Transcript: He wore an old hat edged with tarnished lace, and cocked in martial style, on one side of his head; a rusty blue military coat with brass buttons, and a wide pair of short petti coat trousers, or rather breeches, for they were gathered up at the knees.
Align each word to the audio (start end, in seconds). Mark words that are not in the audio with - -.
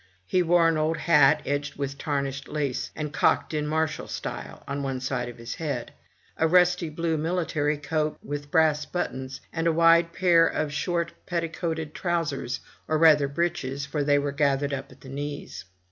He 0.25 0.41
wore 0.41 0.67
an 0.67 0.79
old 0.79 0.97
hat 0.97 1.43
edged 1.45 1.75
with 1.75 1.99
tarnished 1.99 2.47
lace, 2.47 2.89
and 2.95 3.13
cocked 3.13 3.53
in 3.53 3.67
martial 3.67 4.07
style, 4.07 4.63
on 4.67 4.81
one 4.81 4.99
side 4.99 5.29
of 5.29 5.37
his 5.37 5.53
head; 5.53 5.91
a 6.37 6.47
rusty 6.47 6.89
blue 6.89 7.19
military 7.19 7.77
coat 7.77 8.17
with 8.23 8.49
brass 8.49 8.83
buttons, 8.83 9.41
and 9.53 9.67
a 9.67 9.71
wide 9.71 10.11
pair 10.11 10.47
of 10.47 10.73
short 10.73 11.11
petti 11.27 11.53
coat 11.53 11.77
trousers, 11.93 12.61
or 12.87 12.97
rather 12.97 13.27
breeches, 13.27 13.85
for 13.85 14.03
they 14.03 14.17
were 14.17 14.31
gathered 14.31 14.73
up 14.73 14.91
at 14.91 15.01
the 15.01 15.07
knees. 15.09 15.65